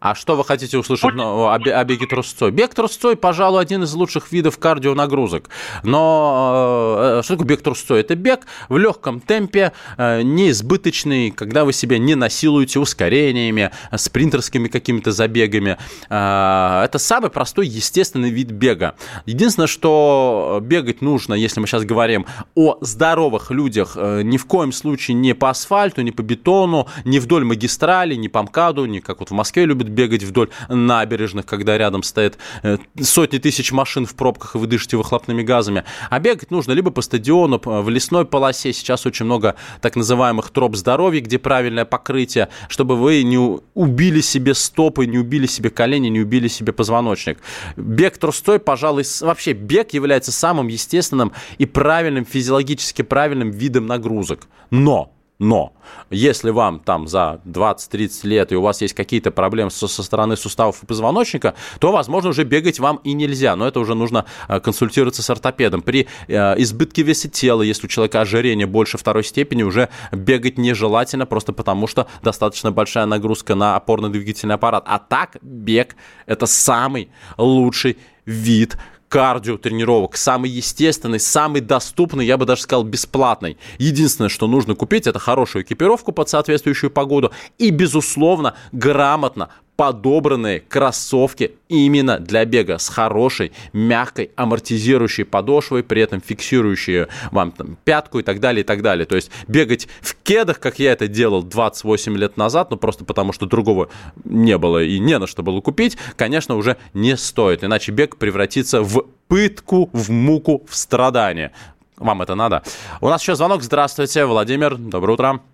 [0.00, 2.50] А что вы хотите услышать ну, о, о беге трусцой?
[2.50, 5.48] Бег трусцой, пожалуй, один из лучших видов кардионагрузок.
[5.84, 8.00] Но э, что такое бег трусцой?
[8.00, 15.12] Это бег в легком темпе, э, неизбыточный, когда вы себя не насилуете ускорениями, спринтерскими какими-то
[15.12, 15.78] забегами.
[16.10, 18.96] Э, это самый простой, естественный вид бега.
[19.26, 24.72] Единственное, что бегать нужно, если мы сейчас говорим о здоровых людях, э, ни в коем
[24.72, 29.20] случае не по асфальту, не по бетону, не вдоль магистрали, не по МКАДу, не как
[29.20, 34.14] вот в Москве любят бегать вдоль набережных, когда рядом стоят э, сотни тысяч машин в
[34.14, 35.84] пробках, и вы дышите выхлопными газами.
[36.10, 38.72] А бегать нужно либо по стадиону, в лесной полосе.
[38.72, 43.38] Сейчас очень много так называемых троп здоровья, где правильное покрытие, чтобы вы не
[43.74, 47.38] убили себе стопы, не убили себе колени, не убили себе позвоночник.
[47.76, 54.48] Бег трустой, пожалуй, вообще бег является самым естественным и правильным, физиологически правильным видом нагрузок.
[54.70, 55.72] Но но
[56.10, 60.36] если вам там за 20-30 лет и у вас есть какие-то проблемы со, со стороны
[60.36, 63.56] суставов и позвоночника, то, возможно, уже бегать вам и нельзя.
[63.56, 65.82] Но это уже нужно э, консультироваться с ортопедом.
[65.82, 71.26] При э, избытке веса тела, если у человека ожирение больше второй степени, уже бегать нежелательно,
[71.26, 74.84] просто потому что достаточно большая нагрузка на опорно-двигательный аппарат.
[74.86, 78.76] А так бег– это самый лучший вид
[79.12, 83.58] кардио тренировок, самый естественный, самый доступный, я бы даже сказал, бесплатный.
[83.76, 91.56] Единственное, что нужно купить, это хорошую экипировку под соответствующую погоду и, безусловно, грамотно, подобранные кроссовки
[91.68, 98.22] именно для бега с хорошей, мягкой, амортизирующей подошвой, при этом фиксирующей вам там, пятку и
[98.22, 99.06] так далее, и так далее.
[99.06, 103.32] То есть бегать в кедах, как я это делал 28 лет назад, ну просто потому
[103.32, 103.88] что другого
[104.24, 107.64] не было и не на что было купить, конечно, уже не стоит.
[107.64, 111.52] Иначе бег превратится в пытку, в муку, в страдание.
[111.96, 112.62] Вам это надо.
[113.00, 113.62] У нас еще звонок.
[113.62, 114.76] Здравствуйте, Владимир.
[114.76, 115.51] Доброе утро.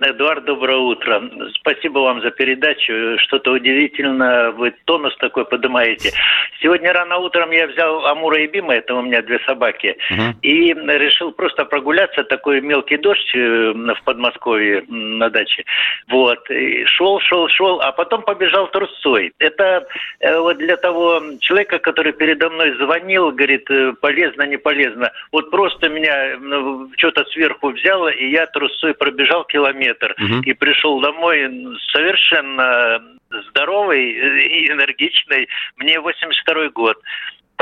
[0.00, 1.22] Эдуард, доброе утро.
[1.54, 3.18] Спасибо вам за передачу.
[3.18, 6.12] Что-то удивительно, вы тонус такой поднимаете.
[6.60, 10.34] Сегодня рано утром я взял Амура и Бима, это у меня две собаки, uh-huh.
[10.42, 12.22] и решил просто прогуляться.
[12.24, 15.64] Такой мелкий дождь э, в Подмосковье на даче.
[16.08, 16.50] Вот.
[16.50, 19.32] И шел, шел, шел, а потом побежал трусцой.
[19.38, 19.86] Это
[20.20, 25.10] э, вот для того человека, который передо мной звонил, говорит, э, полезно, не полезно.
[25.32, 26.38] Вот просто меня
[26.96, 30.42] что-то сверху взяло, и я трусцой пробежал километр километр угу.
[30.44, 31.48] и пришел домой
[31.92, 33.00] совершенно
[33.50, 35.48] здоровый и энергичный.
[35.76, 36.98] Мне 82 год.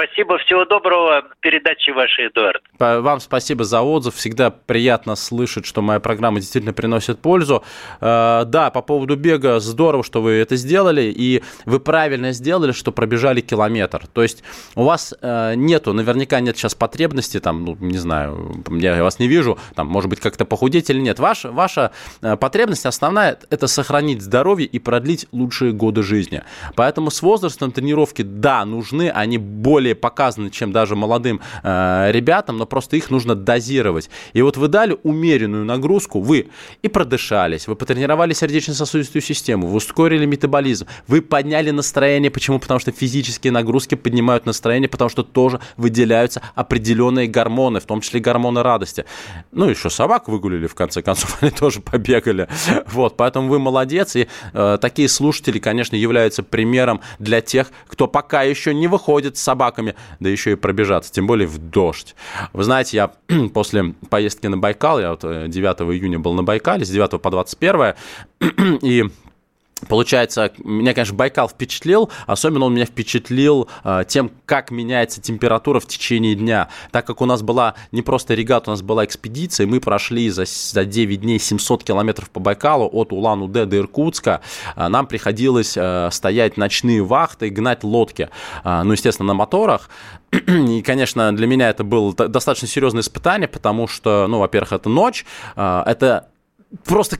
[0.03, 1.25] Спасибо, всего доброго.
[1.41, 2.63] Передачи вашей, Эдуард.
[2.79, 4.15] Вам спасибо за отзыв.
[4.15, 7.63] Всегда приятно слышать, что моя программа действительно приносит пользу.
[8.01, 12.93] Э, да, по поводу бега, здорово, что вы это сделали, и вы правильно сделали, что
[12.93, 14.07] пробежали километр.
[14.07, 14.43] То есть
[14.75, 19.29] у вас э, нету, наверняка нет сейчас потребности, там, ну, не знаю, я вас не
[19.29, 21.19] вижу, там, может быть, как-то похудеть или нет.
[21.19, 26.43] Ваш, ваша э, потребность основная– это сохранить здоровье и продлить лучшие годы жизни.
[26.75, 32.59] Поэтому с возрастом тренировки, да, нужны, они более более показаны, чем даже молодым э, ребятам,
[32.59, 34.11] но просто их нужно дозировать.
[34.35, 36.49] И вот вы дали умеренную нагрузку, вы
[36.83, 42.31] и продышались, вы потренировали сердечно-сосудистую систему, вы ускорили метаболизм, вы подняли настроение.
[42.31, 42.59] Почему?
[42.59, 48.21] Потому что физические нагрузки поднимают настроение, потому что тоже выделяются определенные гормоны, в том числе
[48.21, 49.05] гормоны радости.
[49.53, 52.49] Ну, еще собак выгулили, в конце концов, они тоже побегали.
[52.93, 58.43] Вот, поэтому вы молодец, и э, такие слушатели, конечно, являются примером для тех, кто пока
[58.43, 62.15] еще не выходит с собакой собаками, да еще и пробежаться, тем более в дождь.
[62.53, 63.13] Вы знаете, я
[63.55, 67.31] после поездки на Байкал, я вот 9 э, июня был на Байкале, с 9 по
[67.31, 67.95] 21,
[68.83, 69.05] и
[69.89, 75.87] Получается, меня, конечно, Байкал впечатлил, особенно он меня впечатлил э, тем, как меняется температура в
[75.87, 76.69] течение дня.
[76.91, 80.45] Так как у нас была не просто регата, у нас была экспедиция, мы прошли за,
[80.47, 84.41] за 9 дней 700 километров по Байкалу от Улан-Удэ до Иркутска.
[84.77, 88.29] Э, нам приходилось э, стоять ночные вахты, гнать лодки,
[88.65, 89.89] э, ну, естественно, на моторах.
[90.33, 95.25] И, конечно, для меня это было достаточно серьезное испытание, потому что, ну, во-первых, это ночь,
[95.57, 96.29] э, это
[96.85, 97.19] просто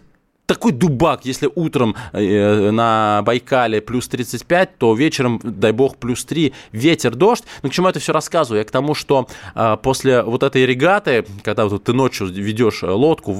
[0.51, 6.53] такой дубак, если утром э, на Байкале плюс 35, то вечером, дай бог, плюс 3,
[6.73, 7.45] ветер, дождь.
[7.63, 8.59] Ну, к чему я это все рассказываю?
[8.59, 13.37] Я к тому, что э, после вот этой регаты, когда вот ты ночью ведешь лодку,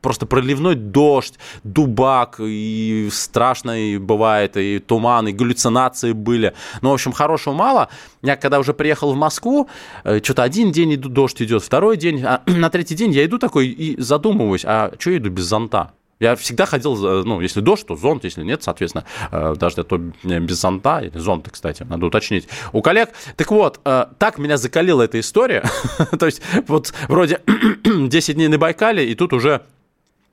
[0.00, 6.54] просто проливной дождь, дубак, и страшно и бывает, и туман, и галлюцинации были.
[6.80, 7.90] Ну, в общем, хорошего мало.
[8.22, 9.68] Я когда уже приехал в Москву,
[10.04, 13.36] э, что-то один день иду, дождь идет, второй день, а на третий день я иду
[13.36, 15.92] такой и задумываюсь, а что я иду без зонта?
[16.20, 20.60] Я всегда ходил, ну, если дождь, то зонт, если нет, соответственно, э, даже то без
[20.60, 23.10] зонта, или зонта, кстати, надо уточнить у коллег.
[23.36, 25.64] Так вот, э, так меня закалила эта история,
[26.18, 27.40] то есть вот вроде
[27.84, 29.77] 10 дней на Байкале, и тут уже Э,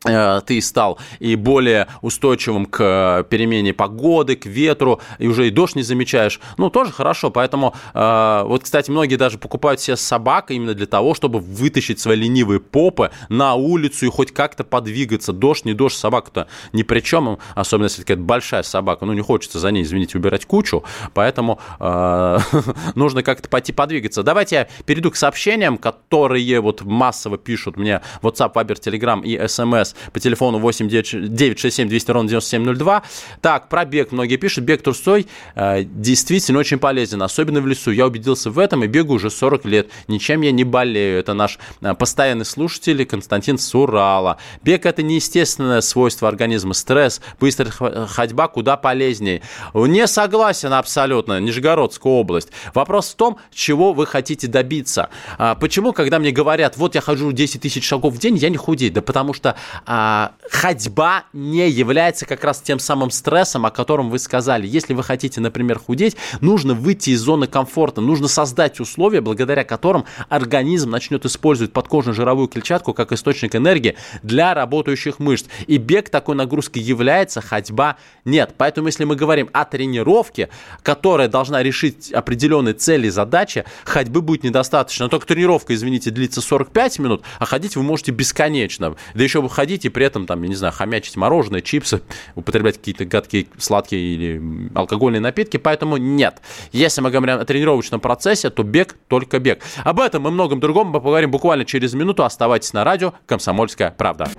[0.06, 5.76] ты стал и более устойчивым к э, перемене погоды, к ветру, и уже и дождь
[5.76, 7.32] не замечаешь, ну, тоже хорошо.
[7.32, 12.18] Поэтому, э, вот, кстати, многие даже покупают себе собак именно для того, чтобы вытащить свои
[12.18, 15.34] ленивые попы на улицу и хоть как-то подвигаться.
[15.34, 19.60] Дождь, не дождь, собака-то ни при чем, особенно если какая-то большая собака, ну, не хочется
[19.60, 22.38] за ней, извините, убирать кучу, поэтому э,
[22.96, 24.24] нужно как-то пойти подвигаться.
[24.24, 29.95] Давайте я перейду к сообщениям, которые вот массово пишут мне WhatsApp, Viber, Telegram и SMS
[30.14, 33.04] по телефону 8 967 200 ровно 9702.
[33.42, 34.64] Так, про бег многие пишут.
[34.64, 37.92] Бег трусцой э, действительно очень полезен, особенно в лесу.
[37.92, 39.90] Я убедился в этом и бегу уже 40 лет.
[40.08, 41.20] Ничем я не болею.
[41.20, 44.38] Это наш э, постоянный слушатель Константин Сурала.
[44.64, 46.74] Бег– это неестественное свойство организма.
[46.74, 47.72] Стресс, быстрая
[48.08, 49.42] ходьба куда полезнее.
[49.74, 51.40] Не согласен абсолютно.
[51.40, 52.50] Нижегородская область.
[52.74, 55.10] Вопрос в том, чего вы хотите добиться.
[55.38, 58.58] А, почему, когда мне говорят, вот я хожу 10 тысяч шагов в день, я не
[58.58, 58.92] худею?
[58.92, 64.20] Да потому что а, ходьба не является как раз тем самым стрессом, о котором вы
[64.20, 64.68] сказали.
[64.68, 70.06] Если вы хотите, например, худеть, нужно выйти из зоны комфорта, нужно создать условия, благодаря которым
[70.30, 75.46] организм начнет использовать подкожно-жировую клетчатку как источник энергии для работающих мышц.
[75.68, 78.56] И бег такой нагрузкой является, ходьба нет.
[78.58, 80.50] Поэтому, если мы говорим о тренировке,
[80.84, 85.06] которая должна решить определенные цели и задачи, ходьбы будет недостаточно.
[85.06, 88.96] Но только тренировка, извините, длится 45 минут, а ходить вы можете бесконечно.
[89.14, 92.02] Да еще вы ходить ходить и при этом, там, я не знаю, хомячить мороженое, чипсы,
[92.36, 96.40] употреблять какие-то гадкие сладкие или алкогольные напитки, поэтому нет.
[96.72, 99.64] Если мы говорим о тренировочном процессе, то бег только бег.
[99.84, 102.24] Об этом и многом другом мы поговорим буквально через минуту.
[102.24, 104.30] Оставайтесь на радио «Комсомольская правда».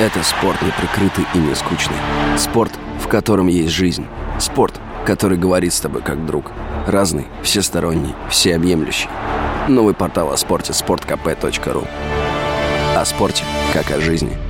[0.00, 1.96] Это спорт неприкрытый и не скучный.
[2.38, 4.06] Спорт, в котором есть жизнь.
[4.38, 6.52] Спорт, который говорит с тобой как друг.
[6.86, 9.10] Разный, всесторонний, всеобъемлющий.
[9.68, 11.86] Новый портал о спорте– sportkp.ru
[12.96, 14.49] О спорте, как о жизни.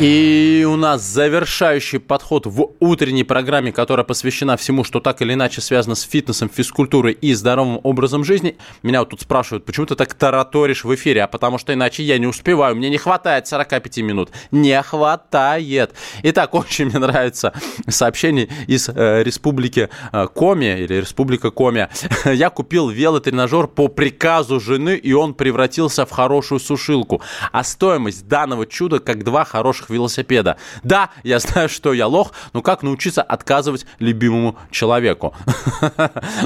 [0.00, 5.60] И у нас завершающий подход в утренней программе, которая посвящена всему, что так или иначе
[5.60, 8.56] связано с фитнесом, физкультурой и здоровым образом жизни.
[8.82, 11.22] Меня вот тут спрашивают, почему ты так тараторишь в эфире?
[11.22, 14.30] А потому что иначе я не успеваю, мне не хватает 45 минут.
[14.50, 15.94] Не хватает.
[16.24, 17.52] Итак, очень мне нравится
[17.86, 21.88] сообщение из э, республики э, Коми, или республика Коми.
[22.24, 27.22] Я купил велотренажер по приказу жены, и он превратился в хорошую сушилку.
[27.52, 30.56] А стоимость данного чуда, как два хороших хороших велосипеда.
[30.82, 35.34] Да, я знаю, что я лох, но как научиться отказывать любимому человеку?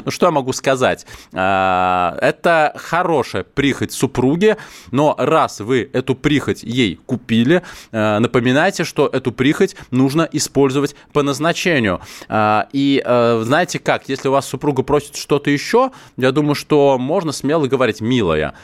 [0.04, 1.06] Ну, что я могу сказать?
[1.32, 4.56] А, это хорошая прихоть супруги,
[4.90, 11.22] но раз вы эту прихоть ей купили, а, напоминайте, что эту прихоть нужно использовать по
[11.22, 12.00] назначению.
[12.28, 13.02] А, и
[13.42, 18.00] знаете как, если у вас супруга просит что-то еще, я думаю, что можно смело говорить,
[18.00, 18.54] милая,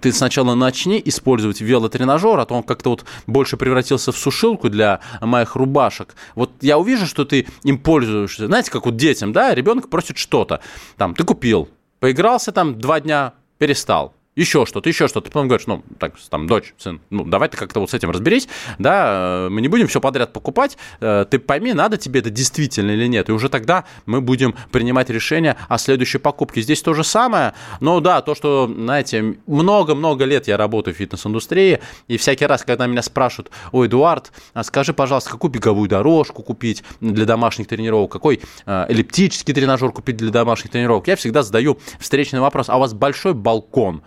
[0.00, 5.00] ты сначала начни использовать велотренажер, а то он как-то вот больше превратился в сушилку для
[5.20, 6.14] моих рубашек.
[6.34, 8.46] Вот я увижу, что ты им пользуешься.
[8.46, 10.60] Знаете, как вот детям, да, ребенок просит что-то.
[10.96, 11.68] Там, ты купил,
[12.00, 15.26] поигрался там два дня, перестал еще что-то, еще что-то.
[15.30, 18.48] Потом говоришь, ну, так, там, дочь, сын, ну, давай ты как-то вот с этим разберись,
[18.78, 22.92] да, э, мы не будем все подряд покупать, э, ты пойми, надо тебе это действительно
[22.92, 26.60] или нет, и уже тогда мы будем принимать решение о следующей покупке.
[26.60, 31.80] Здесь то же самое, но да, то, что, знаете, много-много лет я работаю в фитнес-индустрии,
[32.06, 36.84] и всякий раз, когда меня спрашивают, ой, Эдуард, а скажи, пожалуйста, какую беговую дорожку купить
[37.00, 42.40] для домашних тренировок, какой э, эллиптический тренажер купить для домашних тренировок, я всегда задаю встречный
[42.40, 44.02] вопрос, а у вас большой балкон?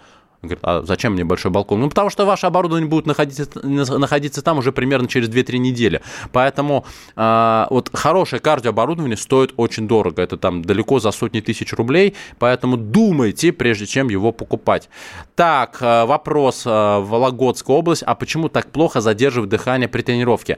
[0.48, 1.80] Говорит, а зачем мне большой балкон?
[1.82, 6.02] Ну, потому что ваше оборудование будет находиться, находиться там уже примерно через 2-3 недели.
[6.32, 10.22] Поэтому э, вот хорошее кардиооборудование стоит очень дорого.
[10.22, 12.16] Это там далеко за сотни тысяч рублей.
[12.40, 14.90] Поэтому думайте, прежде чем его покупать.
[15.36, 16.64] Так, э, вопрос.
[16.66, 18.04] Э, Вологодская область.
[18.04, 20.58] А почему так плохо задерживать дыхание при тренировке?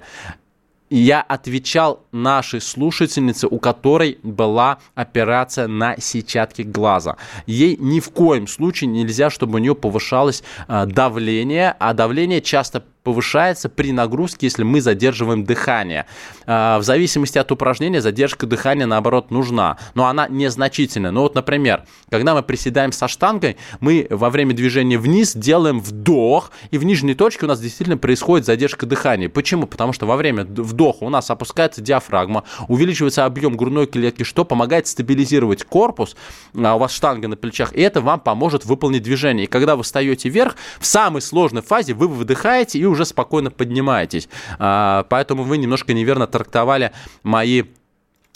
[0.97, 7.17] Я отвечал нашей слушательнице, у которой была операция на сетчатке глаза.
[7.47, 12.83] Ей ни в коем случае нельзя, чтобы у нее повышалось а, давление, а давление часто
[13.03, 16.05] повышается при нагрузке, если мы задерживаем дыхание.
[16.45, 21.11] А, в зависимости от упражнения задержка дыхания, наоборот, нужна, но она незначительная.
[21.11, 26.51] Ну вот, например, когда мы приседаем со штангой, мы во время движения вниз делаем вдох,
[26.71, 29.29] и в нижней точке у нас действительно происходит задержка дыхания.
[29.29, 29.67] Почему?
[29.67, 34.87] Потому что во время вдоха у нас опускается диафрагма, увеличивается объем грудной клетки, что помогает
[34.87, 36.15] стабилизировать корпус,
[36.55, 39.45] а у вас штанга на плечах, и это вам поможет выполнить движение.
[39.45, 44.29] И когда вы встаете вверх, в самой сложной фазе вы выдыхаете и уже спокойно поднимаетесь.
[44.59, 46.91] А, поэтому вы немножко неверно трактовали
[47.23, 47.63] мои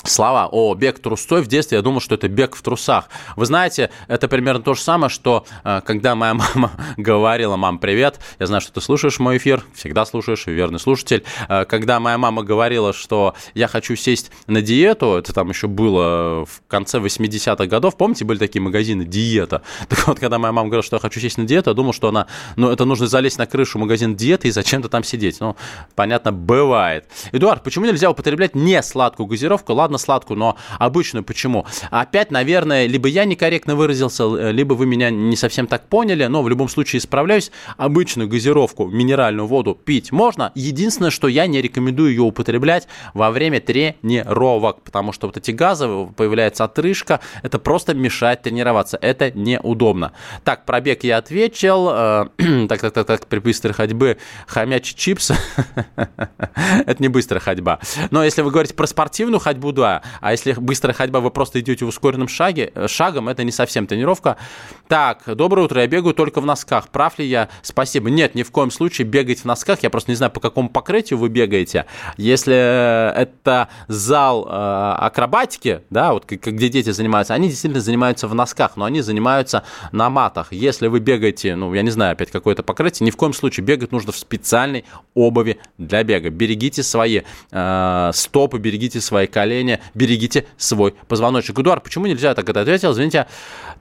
[0.09, 3.09] слова о бег трустой в детстве, я думал, что это бег в трусах.
[3.35, 8.19] Вы знаете, это примерно то же самое, что э, когда моя мама говорила, мам, привет,
[8.39, 11.23] я знаю, что ты слушаешь мой эфир, всегда слушаешь, верный слушатель.
[11.49, 16.45] Э, когда моя мама говорила, что я хочу сесть на диету, это там еще было
[16.45, 19.61] в конце 80-х годов, помните, были такие магазины «Диета».
[19.89, 22.09] Так вот, когда моя мама говорила, что я хочу сесть на диету, я думал, что
[22.09, 25.39] она, ну, это нужно залезть на крышу магазина диеты и зачем-то там сидеть.
[25.39, 25.55] Ну,
[25.95, 27.05] понятно, бывает.
[27.31, 29.73] Эдуард, почему нельзя употреблять не сладкую газировку?
[29.73, 31.65] Ладно, ладно сладкую, но обычную почему?
[31.91, 36.49] Опять, наверное, либо я некорректно выразился, либо вы меня не совсем так поняли, но в
[36.49, 37.51] любом случае исправляюсь.
[37.77, 40.51] Обычную газировку, минеральную воду пить можно.
[40.55, 45.87] Единственное, что я не рекомендую ее употреблять во время тренировок, потому что вот эти газы,
[46.15, 48.97] появляется отрыжка, это просто мешает тренироваться.
[49.01, 50.11] Это неудобно.
[50.43, 51.89] Так, пробег я ответил.
[51.89, 52.25] Э,
[52.69, 55.31] так, так, так, так, при быстрой ходьбе хомячий чипс.
[56.85, 57.79] это не быстрая ходьба.
[58.11, 60.01] Но если вы говорите про спортивную ходьбу, да, ходьба.
[60.21, 63.87] А если быстрая ходьба, вы просто идете в ускоренном шаге, э, шагом, это не совсем
[63.87, 64.37] тренировка.
[64.87, 66.89] Так, доброе утро, я бегаю только в носках.
[66.89, 67.49] Прав ли я?
[67.61, 68.09] Спасибо.
[68.09, 69.83] Нет, ни в коем случае бегать в носках.
[69.83, 71.85] Я просто не знаю, по какому покрытию вы бегаете.
[72.17, 78.77] Если это зал э, акробатики, да, вот где дети занимаются, они действительно занимаются в носках,
[78.77, 80.51] но они занимаются на матах.
[80.51, 83.91] Если вы бегаете, ну, я не знаю, опять какое-то покрытие, ни в коем случае бегать
[83.91, 86.29] нужно в специальной обуви для бега.
[86.29, 91.59] Берегите свои э, стопы, берегите свои колени, берегите свой позвоночник.
[91.59, 92.91] Эдуард, почему нельзя так это ответил?
[92.91, 93.27] Извините.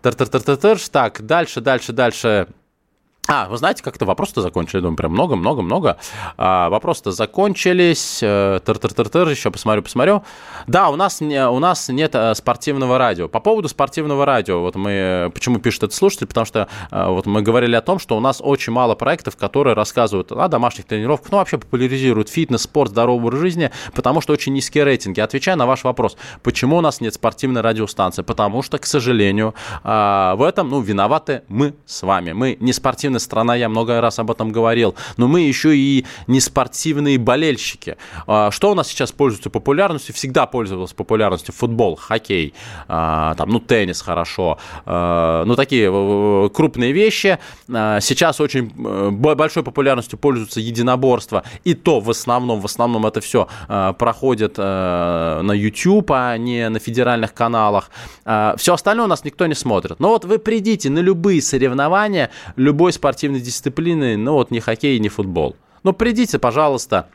[0.03, 0.79] Тар-тар-тар-тар-тар.
[0.91, 2.49] Так, дальше, дальше, дальше.
[3.29, 5.97] А, вы знаете, как-то вопросы-то закончили, думаю, прям много-много-много.
[6.37, 8.21] А, вопросы-то закончились.
[8.23, 10.23] Э, тыр-тыр-тыр-тыр, еще посмотрю, посмотрю.
[10.69, 13.29] Да, у нас, не, у нас нет э, спортивного радио.
[13.29, 17.43] По поводу спортивного радио, вот мы, почему пишет этот слушатель, потому что э, вот мы
[17.43, 21.39] говорили о том, что у нас очень мало проектов, которые рассказывают о домашних тренировках, ну,
[21.39, 25.19] вообще популяризируют фитнес, спорт, здоровый образ жизни, потому что очень низкие рейтинги.
[25.19, 28.23] Отвечая на ваш вопрос, почему у нас нет спортивной радиостанции?
[28.23, 32.33] Потому что, к сожалению, в этом, ну, виноваты мы с вами.
[32.33, 36.05] Мы не спортивные спортивная страна, я много раз об этом говорил, но мы еще и
[36.27, 37.97] не спортивные болельщики.
[38.27, 40.15] А, что у нас сейчас пользуется популярностью?
[40.15, 42.55] Всегда пользовался популярностью футбол, хоккей,
[42.89, 45.91] а, там, ну, теннис хорошо, а, ну, такие
[46.51, 47.39] крупные вещи.
[47.69, 53.49] Сейчас очень э, большой популярностью пользуются единоборства, и то в основном, в основном это все
[53.99, 57.91] проходит э, на YouTube, а не на федеральных каналах.
[58.57, 60.01] Все остальное у нас никто не смотрит.
[60.01, 64.99] Но вот вы придите на любые соревнования, любой спортивный спортивной дисциплины, ну вот ни хоккей,
[64.99, 65.55] ни футбол.
[65.85, 67.09] Ну, придите, пожалуйста,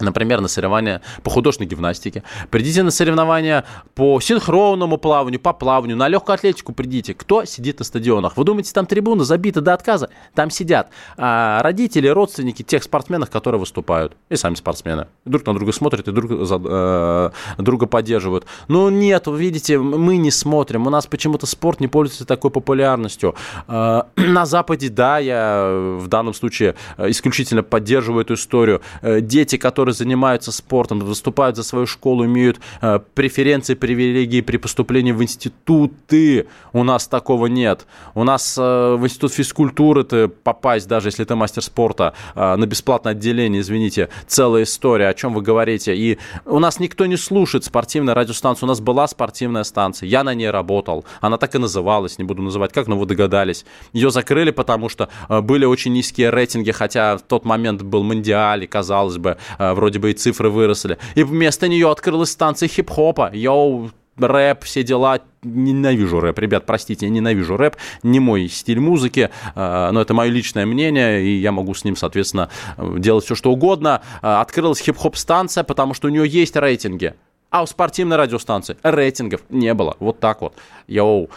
[0.00, 3.64] например, на соревнования по художественной гимнастике, придите на соревнования
[3.94, 7.14] по синхронному плаванию, по плаванию, на легкую атлетику придите.
[7.14, 8.36] Кто сидит на стадионах?
[8.36, 10.10] Вы думаете, там трибуна забита до отказа?
[10.34, 15.08] Там сидят а, родители, родственники тех спортсменов, которые выступают, и сами спортсмены.
[15.24, 18.46] Друг на друга смотрят и друг за, э, друга поддерживают.
[18.68, 20.86] Но нет, вы видите, мы не смотрим.
[20.86, 23.34] У нас почему-то спорт не пользуется такой популярностью.
[23.68, 28.80] Э, на Западе, да, я в данном случае исключительно поддерживаю эту историю.
[29.02, 34.56] Э, дети, которые которые занимаются спортом, выступают за свою школу, имеют э, преференции, привилегии при
[34.56, 36.46] поступлении в институты.
[36.72, 37.86] У нас такого нет.
[38.14, 42.64] У нас э, в институт физкультуры ты попасть, даже если ты мастер спорта, э, на
[42.64, 45.96] бесплатное отделение, извините, целая история, о чем вы говорите.
[45.96, 48.68] И у нас никто не слушает спортивную радиостанцию.
[48.68, 51.04] У нас была спортивная станция, я на ней работал.
[51.20, 53.64] Она так и называлась, не буду называть как, но вы догадались.
[53.92, 58.68] Ее закрыли, потому что э, были очень низкие рейтинги, хотя в тот момент был Мандиаль,
[58.68, 60.98] казалось бы, э, вроде бы и цифры выросли.
[61.14, 63.30] И вместо нее открылась станция хип-хопа.
[63.32, 65.20] Йоу, рэп, все дела.
[65.42, 70.30] Ненавижу рэп, ребят, простите, я ненавижу рэп, не мой стиль музыки, э, но это мое
[70.30, 72.48] личное мнение, и я могу с ним, соответственно,
[72.78, 74.02] делать все, что угодно.
[74.22, 77.14] Э, открылась хип-хоп станция, потому что у нее есть рейтинги.
[77.50, 79.96] А у спортивной радиостанции рейтингов не было.
[79.98, 80.54] Вот так вот.
[80.86, 81.28] Йоу.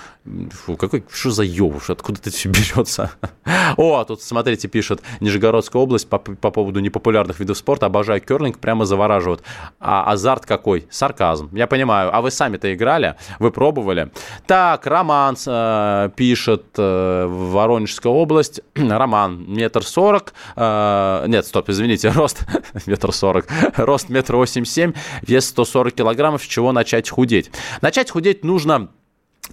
[0.51, 1.79] Фу, какой, что за йоу?
[1.87, 3.11] Откуда это все берется?
[3.77, 7.85] О, тут, смотрите, пишет Нижегородская область по, по поводу непопулярных видов спорта.
[7.85, 9.43] Обожаю керлинг, прямо завораживают.
[9.79, 10.87] А азарт какой?
[10.89, 11.49] Сарказм.
[11.53, 12.09] Я понимаю.
[12.13, 13.15] А вы сами-то играли?
[13.39, 14.11] Вы пробовали?
[14.47, 18.61] Так, Роман э, пишет э, Воронежская область.
[18.75, 20.33] Роман, метр сорок.
[20.55, 22.45] Э, нет, стоп, извините, рост
[22.87, 23.47] метр сорок.
[23.75, 27.51] Рост метр восемьдесят семь, вес 140 килограмм килограммов, с чего начать худеть.
[27.81, 28.89] Начать худеть нужно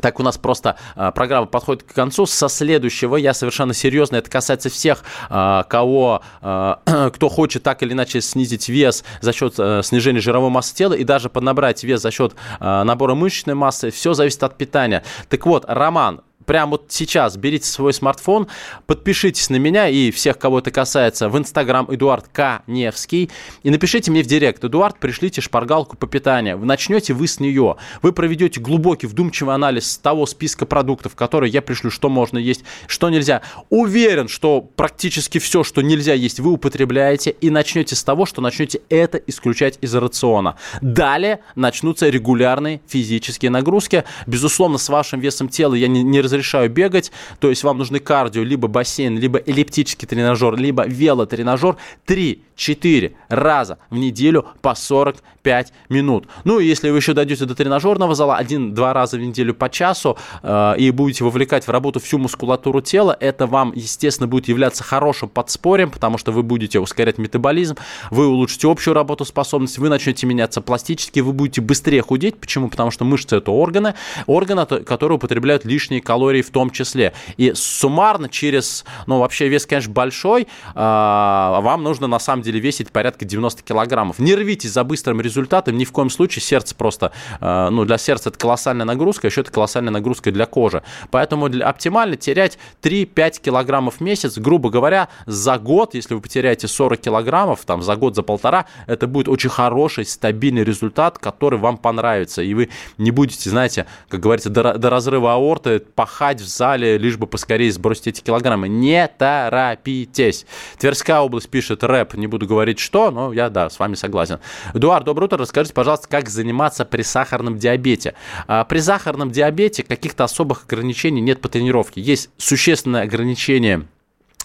[0.00, 2.26] так у нас просто э, программа подходит к концу.
[2.26, 6.74] Со следующего я совершенно серьезно, это касается всех, э, кого, э,
[7.14, 11.04] кто хочет так или иначе снизить вес за счет э, снижения жировой массы тела и
[11.04, 13.90] даже поднабрать вес за счет э, набора мышечной массы.
[13.90, 15.04] Все зависит от питания.
[15.28, 16.22] Так вот, Роман,
[16.52, 18.46] прямо вот сейчас берите свой смартфон,
[18.86, 22.62] подпишитесь на меня и всех, кого это касается, в Инстаграм Эдуард К.
[22.66, 23.30] Невский
[23.62, 24.62] и напишите мне в директ.
[24.62, 26.58] Эдуард, пришлите шпаргалку по питанию.
[26.58, 27.76] Начнете вы с нее.
[28.02, 33.08] Вы проведете глубокий, вдумчивый анализ того списка продуктов, которые я пришлю, что можно есть, что
[33.08, 33.40] нельзя.
[33.70, 38.82] Уверен, что практически все, что нельзя есть, вы употребляете и начнете с того, что начнете
[38.90, 40.56] это исключать из рациона.
[40.82, 44.04] Далее начнутся регулярные физические нагрузки.
[44.26, 48.42] Безусловно, с вашим весом тела я не, не разрешаю бегать, то есть вам нужны кардио,
[48.42, 51.76] либо бассейн, либо эллиптический тренажер, либо велотренажер
[52.06, 56.26] 3-4 раза в неделю по 45 минут.
[56.44, 60.16] Ну и если вы еще дойдете до тренажерного зала, один-два раза в неделю по часу
[60.42, 65.28] э, и будете вовлекать в работу всю мускулатуру тела, это вам, естественно, будет являться хорошим
[65.28, 67.76] подспорьем, потому что вы будете ускорять метаболизм,
[68.10, 72.38] вы улучшите общую работоспособность, вы начнете меняться пластически, вы будете быстрее худеть.
[72.38, 72.68] Почему?
[72.68, 73.94] Потому что мышцы это органы,
[74.26, 77.12] органы, которые употребляют лишние калории калорий в том числе.
[77.36, 82.90] И суммарно через, ну, вообще вес, конечно, большой, а, вам нужно на самом деле весить
[82.90, 84.18] порядка 90 килограммов.
[84.18, 87.10] Не рвитесь за быстрым результатом, ни в коем случае сердце просто,
[87.40, 90.82] а, ну, для сердца это колоссальная нагрузка, еще это колоссальная нагрузка для кожи.
[91.10, 96.68] Поэтому для, оптимально терять 3-5 килограммов в месяц, грубо говоря, за год, если вы потеряете
[96.68, 101.78] 40 килограммов, там, за год, за полтора, это будет очень хороший, стабильный результат, который вам
[101.78, 102.68] понравится, и вы
[102.98, 107.72] не будете, знаете, как говорится, до, до разрыва аорты пахать в зале, лишь бы поскорее
[107.72, 108.68] сбросить эти килограммы.
[108.68, 110.46] Не торопитесь.
[110.78, 114.38] Тверская область пишет рэп, не буду говорить что, но я, да, с вами согласен.
[114.74, 115.38] Эдуард, доброе утро.
[115.38, 118.14] Расскажите, пожалуйста, как заниматься при сахарном диабете.
[118.46, 122.00] А, при сахарном диабете каких-то особых ограничений нет по тренировке.
[122.00, 123.86] Есть существенное ограничение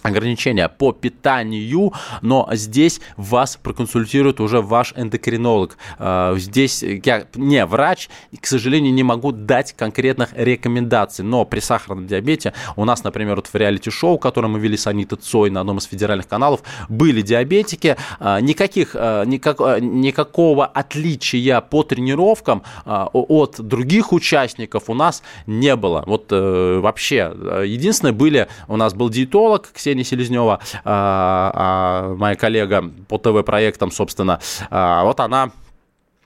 [0.08, 5.78] ограничения по питанию, но здесь вас проконсультирует уже ваш эндокринолог.
[5.99, 11.60] Э, здесь я не врач, и, к сожалению, не могу дать конкретных рекомендаций, но при
[11.60, 15.62] сахарном диабете у нас, например, вот в реалити-шоу, которое мы вели с Анитой Цой на
[15.62, 23.60] одном из федеральных каналов, были диабетики, э, никаких, э, никак, никакого отличия по тренировкам от
[23.60, 26.03] других участников у нас не было.
[26.05, 27.34] Вот вообще,
[27.66, 34.39] единственное, были, у нас был диетолог, Ксения Селезнева, а, а, моя коллега по ТВ-проектам, собственно,
[34.70, 35.52] а, вот она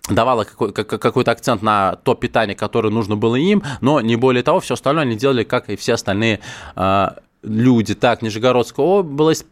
[0.10, 4.60] давала какой, какой-то акцент на то питание, которое нужно было им, но не более того,
[4.60, 6.40] все остальное они делали, как и все остальные
[7.44, 7.96] люди.
[7.96, 9.46] Так, Нижегородская область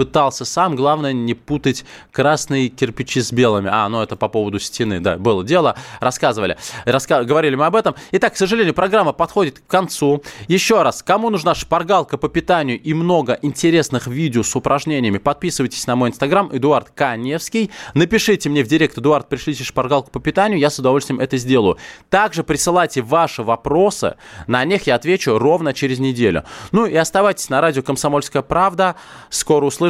[0.00, 3.68] пытался сам, главное не путать красные кирпичи с белыми.
[3.70, 5.76] А, ну это по поводу стены, да, было дело.
[6.00, 7.22] Рассказывали, раска...
[7.22, 7.94] говорили мы об этом.
[8.12, 10.22] Итак, к сожалению, программа подходит к концу.
[10.48, 15.96] Еще раз, кому нужна шпаргалка по питанию и много интересных видео с упражнениями, подписывайтесь на
[15.96, 17.70] мой инстаграм, Эдуард Каневский.
[17.92, 21.76] Напишите мне в директ, Эдуард, пришлите шпаргалку по питанию, я с удовольствием это сделаю.
[22.08, 26.44] Также присылайте ваши вопросы, на них я отвечу ровно через неделю.
[26.72, 28.96] Ну и оставайтесь на радио «Комсомольская правда».
[29.28, 29.89] Скоро услышим